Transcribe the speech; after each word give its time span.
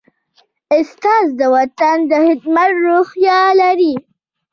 استاد 0.77 1.25
د 1.39 1.41
وطن 1.55 1.97
د 2.09 2.11
خدمت 2.25 2.71
روحیه 2.85 3.39
لري. 3.61 3.93